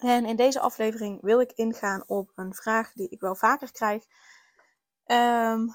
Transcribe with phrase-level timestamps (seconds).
[0.00, 4.04] En in deze aflevering wil ik ingaan op een vraag die ik wel vaker krijg.
[5.04, 5.68] Ehm,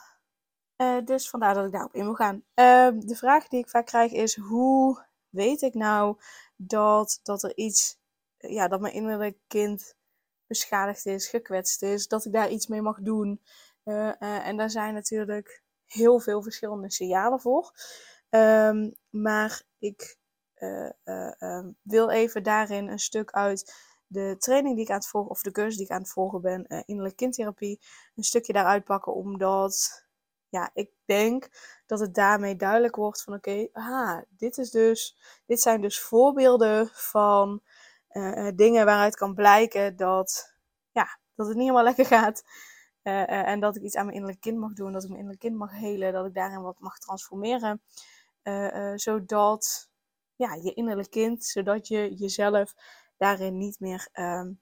[0.76, 2.44] eh, dus vandaar dat ik daarop in wil gaan.
[2.54, 6.18] Ehm, de vraag die ik vaak krijg is: hoe weet ik nou
[6.56, 7.98] dat, dat er iets,
[8.38, 9.96] ja, dat mijn innerlijk kind
[10.48, 13.42] beschadigd is, gekwetst is, dat ik daar iets mee mag doen?
[13.84, 17.72] Uh, uh, en daar zijn natuurlijk heel veel verschillende signalen voor.
[18.30, 20.18] Um, maar ik
[21.82, 23.74] wil even daarin een stuk uit
[24.08, 26.42] de training die ik aan het volgen, of de cursus die ik aan het volgen
[26.42, 27.80] ben, uh, innerlijke kindtherapie,
[28.16, 30.04] een stukje daaruit pakken, omdat
[30.50, 31.50] ja, ik denk
[31.86, 36.90] dat het daarmee duidelijk wordt van oké, okay, dit is dus, dit zijn dus voorbeelden
[36.94, 37.62] van
[38.12, 40.56] uh, dingen waaruit kan blijken dat,
[40.92, 42.44] ja, dat het niet helemaal lekker gaat.
[43.02, 45.58] En dat ik iets aan mijn innerlijk kind mag doen, dat ik mijn innerlijk kind
[45.58, 47.82] mag helen, dat ik daarin wat mag transformeren.
[48.96, 49.90] zodat
[50.36, 52.76] ja, je innerlijk kind, zodat je jezelf
[53.18, 54.62] daarin niet meer um,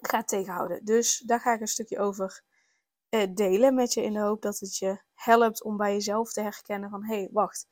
[0.00, 0.84] gaat tegenhouden.
[0.84, 2.42] Dus daar ga ik een stukje over
[3.10, 6.40] uh, delen met je in de hoop dat het je helpt om bij jezelf te
[6.40, 7.66] herkennen van hé, hey, wacht,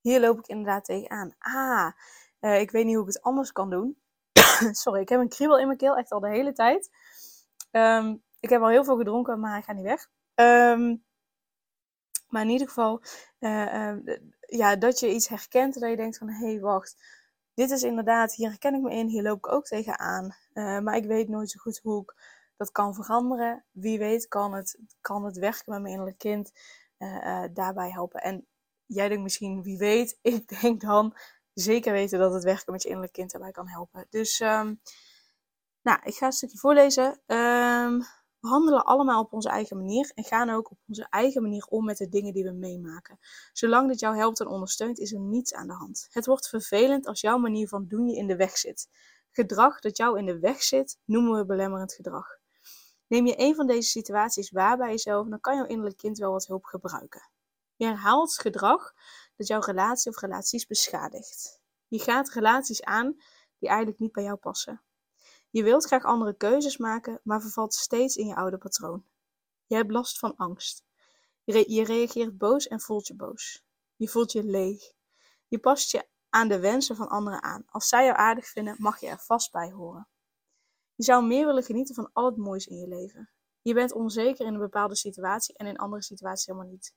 [0.00, 1.34] hier loop ik inderdaad tegenaan.
[1.38, 1.92] Ah,
[2.40, 4.02] uh, ik weet niet hoe ik het anders kan doen.
[4.82, 6.90] Sorry, ik heb een kriebel in mijn keel, echt al de hele tijd.
[7.70, 10.08] Um, ik heb al heel veel gedronken, maar ik ga niet weg.
[10.34, 11.04] Um,
[12.28, 13.02] maar in ieder geval,
[13.40, 13.94] uh,
[14.40, 16.96] ja, dat je iets herkent dat je denkt van hé, hey, wacht
[17.54, 20.36] dit is inderdaad, hier herken ik me in, hier loop ik ook tegenaan.
[20.52, 22.14] Uh, maar ik weet nooit zo goed hoe ik
[22.56, 23.64] dat kan veranderen.
[23.70, 26.52] Wie weet kan het, kan het werken met mijn innerlijk kind
[26.98, 28.20] uh, uh, daarbij helpen.
[28.20, 28.46] En
[28.86, 31.16] jij denkt misschien, wie weet, ik denk dan
[31.54, 34.06] zeker weten dat het werken met je innerlijk kind daarbij kan helpen.
[34.10, 34.80] Dus, um,
[35.82, 37.20] nou, ik ga een stukje voorlezen.
[37.26, 38.02] Um,
[38.42, 41.84] we handelen allemaal op onze eigen manier en gaan ook op onze eigen manier om
[41.84, 43.18] met de dingen die we meemaken.
[43.52, 46.06] Zolang dit jou helpt en ondersteunt, is er niets aan de hand.
[46.10, 48.88] Het wordt vervelend als jouw manier van doen je in de weg zit.
[49.30, 52.26] Gedrag dat jou in de weg zit, noemen we belemmerend gedrag.
[53.06, 56.32] Neem je een van deze situaties waar bij jezelf, dan kan jouw innerlijk kind wel
[56.32, 57.30] wat hulp gebruiken.
[57.76, 58.92] Je herhaalt gedrag
[59.36, 61.60] dat jouw relatie of relaties beschadigt.
[61.86, 63.16] Je gaat relaties aan
[63.58, 64.82] die eigenlijk niet bij jou passen.
[65.52, 69.04] Je wilt graag andere keuzes maken, maar vervalt steeds in je oude patroon.
[69.66, 70.84] Je hebt last van angst.
[71.44, 73.64] Je, reageert boos en voelt je boos.
[73.96, 74.92] Je voelt je leeg.
[75.48, 77.64] Je past je aan de wensen van anderen aan.
[77.66, 80.08] Als zij jou aardig vinden, mag je er vast bij horen.
[80.94, 83.30] Je zou meer willen genieten van al het moois in je leven.
[83.62, 86.94] Je bent onzeker in een bepaalde situatie en in andere situaties helemaal niet.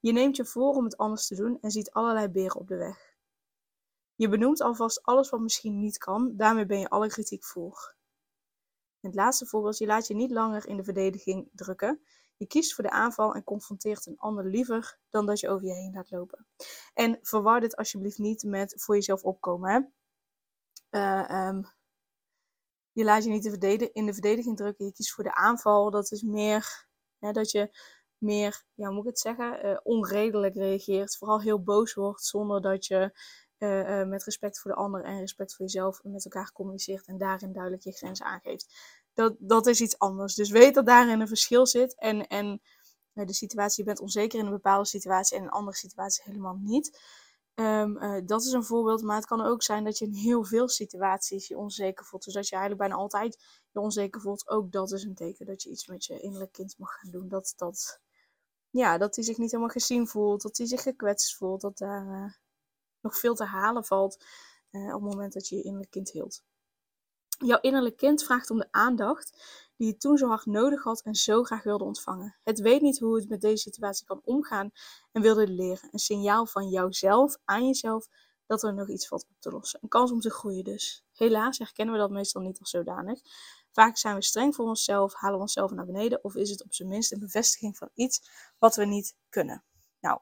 [0.00, 2.76] Je neemt je voor om het anders te doen en ziet allerlei beren op de
[2.76, 3.09] weg.
[4.20, 7.94] Je benoemt alvast alles wat misschien niet kan, daarmee ben je alle kritiek voor.
[9.00, 12.00] Het laatste voorbeeld, je laat je niet langer in de verdediging drukken.
[12.36, 15.72] Je kiest voor de aanval en confronteert een ander liever dan dat je over je
[15.72, 16.46] heen laat lopen.
[16.94, 19.70] En verwar dit alsjeblieft niet met voor jezelf opkomen.
[19.70, 19.80] Hè?
[20.98, 21.64] Uh, um,
[22.92, 23.44] je laat je niet
[23.92, 25.90] in de verdediging drukken, je kiest voor de aanval.
[25.90, 26.86] Dat is meer
[27.18, 27.78] hè, dat je
[28.18, 31.16] meer, ja, hoe moet ik het zeggen, uh, onredelijk reageert.
[31.16, 33.12] Vooral heel boos wordt zonder dat je
[33.60, 37.18] uh, uh, met respect voor de ander en respect voor jezelf met elkaar communiceert en
[37.18, 38.74] daarin duidelijk je grenzen aangeeft.
[39.14, 40.34] Dat, dat is iets anders.
[40.34, 42.60] Dus weet dat daarin een verschil zit en, en
[43.14, 46.22] uh, de situatie, je bent onzeker in een bepaalde situatie en in een andere situatie
[46.24, 46.98] helemaal niet.
[47.54, 50.68] Um, dat is een voorbeeld, maar het kan ook zijn dat je in heel veel
[50.68, 52.24] situaties je onzeker voelt.
[52.24, 54.48] Dus dat je eigenlijk bijna altijd je onzeker voelt.
[54.48, 57.28] Ook dat is een teken dat je iets met je innerlijk kind mag gaan doen.
[57.28, 58.00] Dat, dat,
[58.70, 62.40] ja, dat hij zich niet helemaal gezien voelt, dat hij zich gekwetst voelt, dat daar
[63.02, 64.24] nog veel te halen valt
[64.70, 66.42] uh, op het moment dat je je innerlijk kind hield.
[67.38, 69.42] Jouw innerlijk kind vraagt om de aandacht
[69.76, 72.36] die je toen zo hard nodig had en zo graag wilde ontvangen.
[72.44, 74.70] Het weet niet hoe het met deze situatie kan omgaan
[75.12, 75.88] en wilde leren.
[75.92, 78.08] Een signaal van jouzelf aan jezelf
[78.46, 79.78] dat er nog iets valt op te lossen.
[79.82, 81.04] Een kans om te groeien dus.
[81.12, 83.20] Helaas herkennen we dat meestal niet als zodanig.
[83.72, 86.74] Vaak zijn we streng voor onszelf, halen we onszelf naar beneden of is het op
[86.74, 89.64] zijn minst een bevestiging van iets wat we niet kunnen.
[90.00, 90.20] Nou,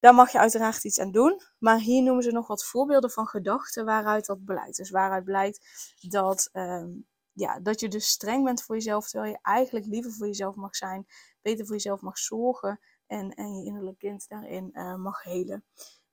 [0.00, 1.40] daar mag je uiteraard iets aan doen.
[1.58, 4.76] Maar hier noemen ze nog wat voorbeelden van gedachten waaruit dat blijkt.
[4.76, 5.66] Dus waaruit blijkt
[6.00, 10.26] dat, um, ja, dat je dus streng bent voor jezelf, terwijl je eigenlijk liever voor
[10.26, 11.06] jezelf mag zijn,
[11.42, 15.64] beter voor jezelf mag zorgen en, en je innerlijk kind daarin uh, mag helen.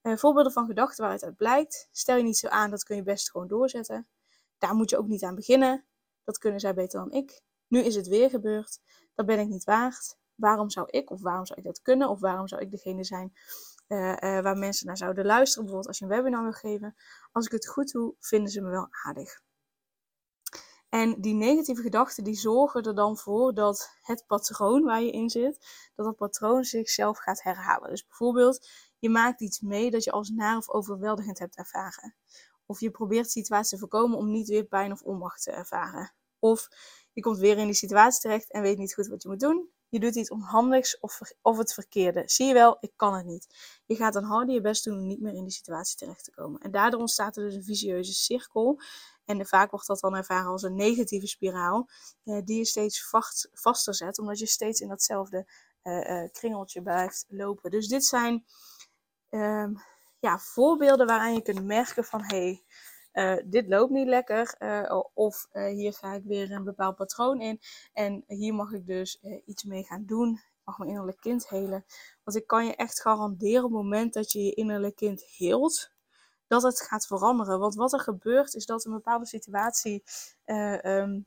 [0.02, 1.88] Uh, voorbeelden van gedachten waaruit dat blijkt.
[1.92, 4.08] Stel je niet zo aan, dat kun je best gewoon doorzetten.
[4.58, 5.86] Daar moet je ook niet aan beginnen.
[6.24, 7.42] Dat kunnen zij beter dan ik.
[7.68, 8.80] Nu is het weer gebeurd.
[9.16, 10.18] Dat ben ik niet waard.
[10.36, 12.10] Waarom zou ik of waarom zou ik dat kunnen?
[12.10, 13.34] Of waarom zou ik degene zijn
[13.94, 15.64] uh, waar mensen naar zouden luisteren?
[15.64, 16.96] Bijvoorbeeld als je een webinar wil geven.
[17.32, 19.42] Als ik het goed doe, vinden ze me wel aardig.
[20.90, 25.30] En die negatieve gedachten die zorgen er dan voor dat het patroon waar je in
[25.30, 25.58] zit,
[25.96, 27.90] dat dat patroon zichzelf gaat herhalen.
[27.90, 28.68] Dus bijvoorbeeld,
[29.00, 32.16] je maakt iets mee dat je als naar of overweldigend hebt ervaren.
[32.66, 36.14] Of je probeert de situatie te voorkomen om niet weer pijn of onmacht te ervaren.
[36.40, 36.68] Of
[37.14, 39.70] je komt weer in die situatie terecht en weet niet goed wat je moet doen.
[39.94, 42.24] Je doet iets onhandigs of, of het verkeerde.
[42.26, 43.48] Zie je wel, ik kan het niet.
[43.86, 46.32] Je gaat dan harder je best doen om niet meer in die situatie terecht te
[46.32, 46.62] komen.
[46.62, 48.82] En daardoor ontstaat er dus een vicieuze cirkel.
[49.26, 51.90] En vaak wordt dat dan ervaren als een negatieve spiraal,
[52.24, 55.48] eh, die je steeds vast, vaster zet, omdat je steeds in datzelfde
[55.84, 57.72] uh, kringeltje blijft lopen.
[57.72, 58.46] Dus dit zijn
[59.30, 59.74] ehm,
[60.20, 62.64] ja, voorbeelden waaraan je kunt merken van hé, hey,
[63.46, 64.58] dit loopt niet lekker.
[65.14, 67.60] of hier ga ik weer een bepaald patroon in.
[67.94, 70.32] En hier mag ik dus iets mee gaan doen.
[70.34, 71.86] Ik mag mijn innerlijk kind helen.
[72.24, 75.92] Want ik kan je echt garanderen op het moment dat je je innerlijk kind heelt
[76.48, 77.60] dat het gaat veranderen.
[77.60, 80.04] Want wat er gebeurt is dat een bepaalde situatie
[80.84, 81.26] um,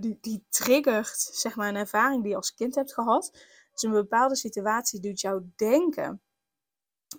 [0.00, 3.30] die, die triggert zeg maar, een ervaring die je als kind hebt gehad.
[3.72, 6.20] Dus een bepaalde situatie doet jou denken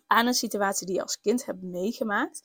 [0.08, 2.42] aan een situatie die je als kind hebt meegemaakt.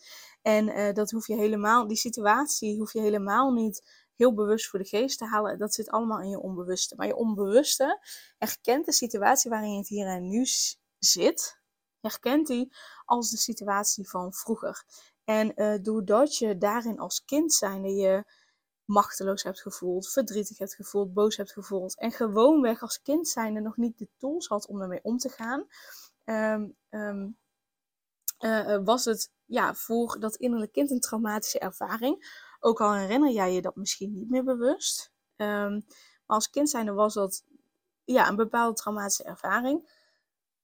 [0.46, 4.78] En uh, dat hoef je helemaal, die situatie hoef je helemaal niet heel bewust voor
[4.78, 5.58] de geest te halen.
[5.58, 6.96] Dat zit allemaal in je onbewuste.
[6.96, 8.00] Maar je onbewuste
[8.38, 10.46] herkent de situatie waarin je het hier en nu
[10.98, 11.60] zit
[12.00, 12.70] herkent hij
[13.04, 14.84] als de situatie van vroeger.
[15.24, 18.24] En uh, doordat je daarin als kind zijnde je
[18.84, 23.76] machteloos hebt gevoeld, verdrietig hebt gevoeld, boos hebt gevoeld en gewoonweg als kind zijnde nog
[23.76, 25.66] niet de tools had om ermee om te gaan,
[26.24, 27.36] um, um,
[28.38, 32.44] uh, was het ja, voor dat innerlijk kind een traumatische ervaring.
[32.60, 35.12] Ook al herinner jij je dat misschien niet meer bewust.
[35.36, 35.84] Um,
[36.26, 37.44] maar als kind zijnde was dat
[38.04, 40.04] ja, een bepaalde traumatische ervaring.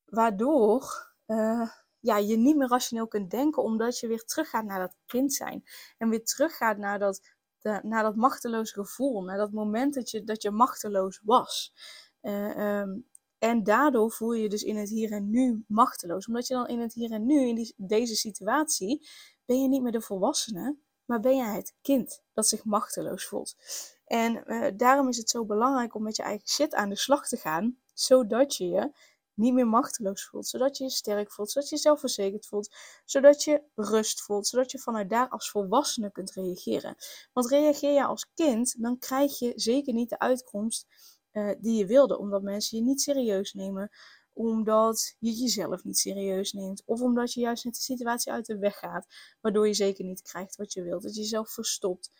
[0.04, 1.68] Waardoor uh,
[2.00, 5.64] ja, je niet meer rationeel kunt denken, omdat je weer teruggaat naar dat kind zijn.
[5.98, 7.20] En weer teruggaat naar dat,
[7.58, 11.74] de, naar dat machteloze gevoel, naar dat moment dat je, dat je machteloos was.
[12.20, 13.10] Um,
[13.42, 16.26] en daardoor voel je je dus in het hier en nu machteloos.
[16.26, 19.08] Omdat je dan in het hier en nu, in deze situatie,
[19.44, 23.56] ben je niet meer de volwassene, maar ben jij het kind dat zich machteloos voelt.
[24.04, 27.28] En uh, daarom is het zo belangrijk om met je eigen shit aan de slag
[27.28, 28.92] te gaan, zodat je je
[29.34, 30.48] niet meer machteloos voelt.
[30.48, 32.74] Zodat je je sterk voelt, zodat je je zelfverzekerd voelt,
[33.04, 36.96] zodat je rust voelt, zodat je vanuit daar als volwassene kunt reageren.
[37.32, 40.86] Want reageer je als kind, dan krijg je zeker niet de uitkomst
[41.32, 43.90] uh, die je wilde, omdat mensen je niet serieus nemen,
[44.32, 48.58] omdat je jezelf niet serieus neemt, of omdat je juist met de situatie uit de
[48.58, 49.06] weg gaat,
[49.40, 52.10] waardoor je zeker niet krijgt wat je wilt, dat je jezelf verstopt.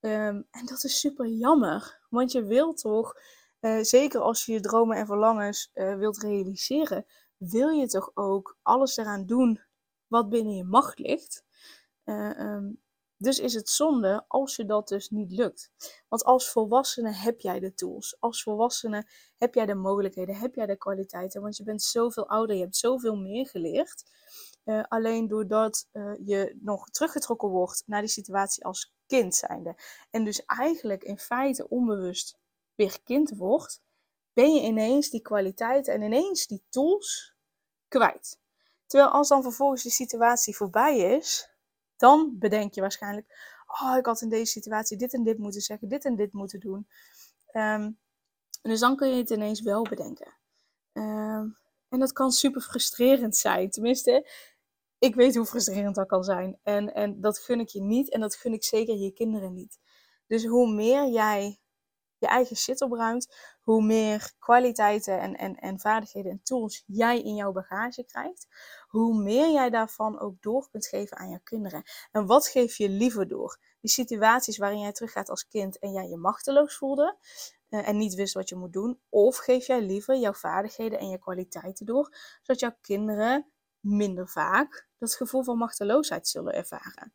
[0.00, 3.14] Um, en dat is super jammer, want je wilt toch
[3.60, 7.06] uh, zeker als je je dromen en verlangens uh, wilt realiseren,
[7.36, 9.60] wil je toch ook alles eraan doen
[10.06, 11.44] wat binnen je macht ligt.
[12.04, 12.80] Um,
[13.18, 15.70] dus is het zonde als je dat dus niet lukt.
[16.08, 18.16] Want als volwassene heb jij de tools.
[18.20, 21.42] Als volwassene heb jij de mogelijkheden, heb jij de kwaliteiten.
[21.42, 24.04] Want je bent zoveel ouder, je hebt zoveel meer geleerd.
[24.64, 29.76] Uh, alleen doordat uh, je nog teruggetrokken wordt naar die situatie als kind zijnde.
[30.10, 32.38] En dus eigenlijk in feite onbewust
[32.74, 33.82] weer kind wordt,
[34.32, 37.34] ben je ineens die kwaliteiten en ineens die tools
[37.88, 38.38] kwijt.
[38.86, 41.50] Terwijl als dan vervolgens de situatie voorbij is,
[41.98, 43.26] dan bedenk je waarschijnlijk,
[43.66, 46.60] oh, ik had in deze situatie dit en dit moeten zeggen, dit en dit moeten
[46.60, 46.88] doen.
[47.52, 47.98] Um,
[48.62, 50.34] dus dan kun je het ineens wel bedenken.
[50.92, 53.70] Um, en dat kan super frustrerend zijn.
[53.70, 54.30] Tenminste,
[54.98, 56.58] ik weet hoe frustrerend dat kan zijn.
[56.62, 59.78] En, en dat gun ik je niet en dat gun ik zeker je kinderen niet.
[60.26, 61.60] Dus hoe meer jij
[62.18, 67.34] je eigen shit opruimt, hoe meer kwaliteiten en, en, en vaardigheden en tools jij in
[67.34, 68.46] jouw bagage krijgt,
[68.88, 71.82] hoe meer jij daarvan ook door kunt geven aan jouw kinderen.
[72.12, 73.58] En wat geef je liever door?
[73.80, 77.16] Die situaties waarin jij teruggaat als kind en jij je machteloos voelde
[77.70, 81.08] uh, en niet wist wat je moet doen, of geef jij liever jouw vaardigheden en
[81.08, 83.46] je kwaliteiten door, zodat jouw kinderen
[83.80, 87.12] minder vaak dat gevoel van machteloosheid zullen ervaren.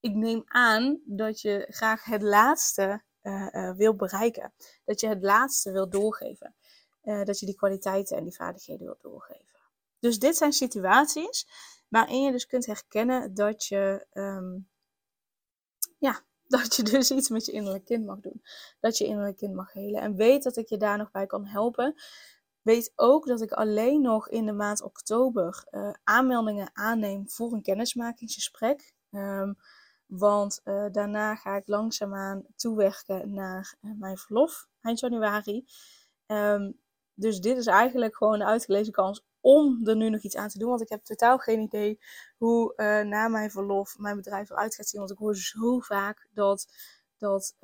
[0.00, 4.52] Ik neem aan dat je graag het laatste uh, wil bereiken.
[4.84, 6.54] Dat je het laatste wil doorgeven.
[7.04, 9.58] Uh, dat je die kwaliteiten en die vaardigheden wil doorgeven.
[9.98, 11.46] Dus dit zijn situaties
[11.88, 14.68] waarin je dus kunt herkennen dat je, um,
[15.98, 18.42] ja, dat je dus iets met je innerlijk kind mag doen.
[18.80, 20.00] Dat je innerlijk kind mag helen.
[20.00, 21.94] En weet dat ik je daar nog bij kan helpen.
[22.62, 25.64] Weet ook dat ik alleen nog in de maand oktober
[26.04, 28.94] aanmeldingen aanneem voor een kennismakingsgesprek.
[29.10, 29.58] Um,
[30.08, 35.64] Want uh, daarna ga ik langzaamaan toewerken naar uh, mijn verlof eind januari.
[36.26, 36.78] Um,
[37.14, 40.58] dus dit is eigenlijk gewoon de uitgelezen kans om er nu nog iets aan te
[40.58, 40.68] doen.
[40.68, 41.98] Want ik heb totaal geen idee
[42.36, 45.00] hoe uh, na mijn verlof mijn bedrijf eruit gaat zien.
[45.00, 46.66] Want ik hoor zo vaak dat,
[47.18, 47.56] dat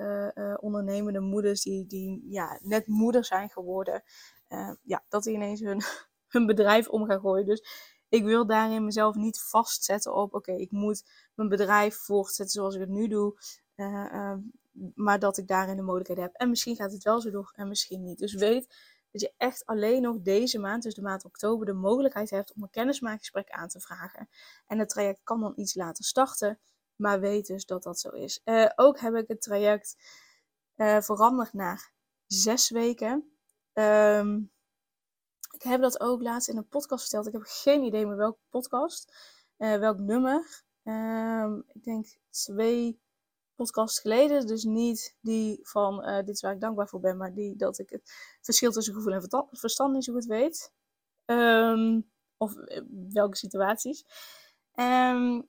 [0.60, 4.02] ondernemende moeders die, die ja, net moeder zijn geworden,
[4.82, 5.82] ja, dat die ineens hun,
[6.34, 7.46] hun bedrijf om gaan gooien.
[7.46, 11.04] Dus ik wil daarin mezelf niet vastzetten op, oké, ik moet
[11.34, 13.38] mijn bedrijf voortzetten zoals ik het nu doe.
[13.76, 14.34] Uh, uh,
[14.94, 16.34] maar dat ik daarin de mogelijkheid heb.
[16.34, 18.18] En misschien gaat het wel zo door en misschien niet.
[18.18, 18.76] Dus weet
[19.10, 22.62] dat je echt alleen nog deze maand, dus de maand oktober, de mogelijkheid hebt om
[22.62, 24.28] een kennismakingsgesprek aan te vragen.
[24.66, 26.58] En het traject kan dan iets later starten.
[26.96, 28.40] Maar weet dus dat dat zo is.
[28.44, 29.96] Uh, ook heb ik het traject
[31.00, 31.92] veranderd naar
[32.26, 33.38] zes weken.
[33.72, 34.52] Um,
[35.54, 37.26] ik heb dat ook laatst in een podcast verteld.
[37.26, 39.16] Ik heb geen idee meer welke podcast,
[39.58, 40.62] uh, welk nummer.
[40.82, 43.00] Um, ik denk twee
[43.54, 44.46] podcasts geleden.
[44.46, 47.78] Dus niet die van uh, dit is waar ik dankbaar voor ben, maar die dat
[47.78, 50.72] ik het verschil tussen gevoel en verstand niet zo goed weet.
[51.24, 52.80] Um, of uh,
[53.12, 54.04] welke situaties.
[54.74, 55.48] Um,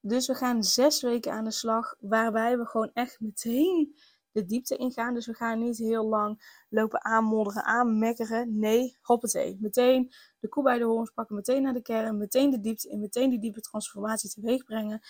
[0.00, 3.96] dus we gaan zes weken aan de slag, waarbij we gewoon echt meteen
[4.38, 5.14] de diepte ingaan.
[5.14, 8.58] Dus we gaan niet heel lang lopen aanmodderen, aanmekkeren.
[8.58, 9.56] Nee, hoppatee.
[9.60, 13.00] Meteen de koe bij de horens pakken, meteen naar de kern, meteen de diepte in,
[13.00, 15.00] meteen die diepe transformatie teweeg brengen.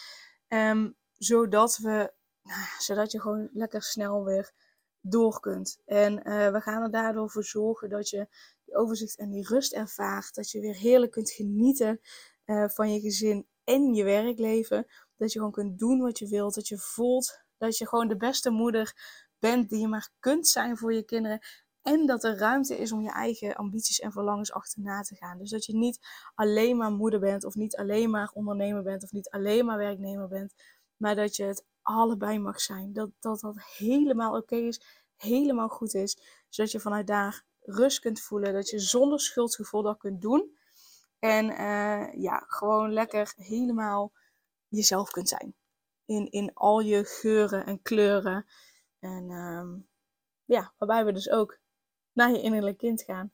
[0.49, 4.53] Um, zodat, we, nou, zodat je gewoon lekker snel weer
[5.01, 5.81] door kunt.
[5.85, 8.29] En uh, we gaan er daardoor voor zorgen dat je
[8.65, 10.35] die overzicht en die rust ervaart.
[10.35, 12.01] Dat je weer heerlijk kunt genieten
[12.47, 14.87] uh, van je gezin en je werkleven.
[15.17, 16.55] Dat je gewoon kunt doen wat je wilt.
[16.55, 18.95] Dat je voelt dat je gewoon de beste moeder
[19.39, 21.41] bent die je maar kunt zijn voor je kinderen.
[21.83, 25.39] En dat er ruimte is om je eigen ambities en verlangens achterna te gaan.
[25.39, 25.99] Dus dat je niet
[26.35, 30.29] alleen maar moeder bent, of niet alleen maar ondernemer bent, of niet alleen maar werknemer
[30.29, 30.55] bent.
[30.97, 32.93] Maar dat je het allebei mag zijn.
[32.93, 34.83] Dat dat, dat helemaal oké is,
[35.17, 36.19] helemaal goed is.
[36.49, 38.53] Zodat je vanuit daar rust kunt voelen.
[38.53, 40.57] Dat je zonder schuldgevoel dat kunt doen.
[41.19, 44.13] En uh, ja, gewoon lekker helemaal
[44.69, 45.55] jezelf kunt zijn
[46.09, 48.47] in, in al je geuren en kleuren.
[48.99, 49.89] En um,
[50.45, 51.59] ja, waarbij we dus ook
[52.13, 53.33] naar je innerlijk kind gaan.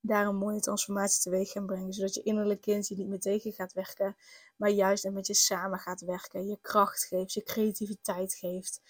[0.00, 1.92] Daar een mooie transformatie teweeg gaan brengen.
[1.92, 4.16] Zodat je innerlijk kind je niet meer tegen gaat werken.
[4.56, 6.46] Maar juist met je samen gaat werken.
[6.46, 8.80] Je kracht geeft, je creativiteit geeft.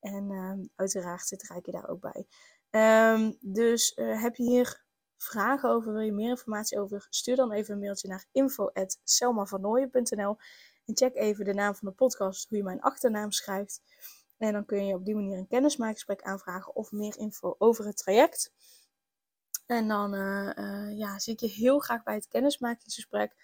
[0.00, 2.26] En um, uiteraard zit Rijke daar ook bij.
[3.14, 4.84] Um, dus uh, heb je hier
[5.16, 7.06] vragen over, wil je meer informatie over?
[7.10, 10.36] Stuur dan even een mailtje naar info.selmavernooien.nl
[10.86, 13.82] en check even de naam van de podcast, hoe je mijn achternaam schrijft.
[14.38, 17.96] En dan kun je op die manier een kennismakingsgesprek aanvragen of meer info over het
[17.96, 18.52] traject.
[19.66, 23.34] En dan uh, uh, ja, zie ik je heel graag bij het kennismakingsgesprek.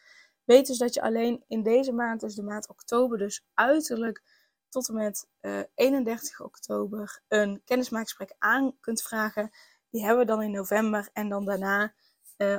[0.45, 4.23] Weet dus dat je alleen in deze maand, dus de maand oktober, dus uiterlijk
[4.69, 9.51] tot en met uh, eh, 31 oktober, een kennismakingsgesprek aan kunt vragen.
[9.91, 11.09] Die hebben we dan in november.
[11.13, 11.95] En dan daarna,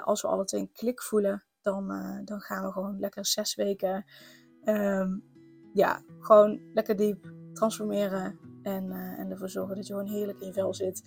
[0.04, 1.88] als we alle twee een klik voelen, dan,
[2.26, 4.06] dan gaan we gewoon lekker zes weken
[4.66, 5.24] um,
[5.74, 8.40] ja, gewoon lekker diep transformeren.
[8.64, 11.04] En, uh, en ervoor zorgen dat je gewoon heerlijk in je vel zit.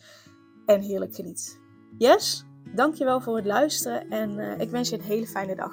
[0.66, 1.60] En heerlijk geniet.
[1.98, 2.44] Yes,
[2.74, 4.08] dankjewel voor het luisteren.
[4.08, 5.72] En uh, ik wens je een hele fijne dag.